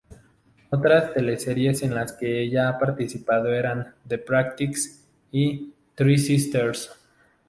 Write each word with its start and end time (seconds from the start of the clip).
Otras 0.71 1.13
teleseries 1.13 1.83
en 1.83 1.93
las 1.93 2.11
que 2.13 2.41
ella 2.41 2.69
ha 2.69 2.79
participado 2.79 3.53
eran 3.53 3.93
"The 4.07 4.17
Practice" 4.17 4.99
y 5.31 5.73
"Three 5.93 6.17
Sisters". 6.17 6.89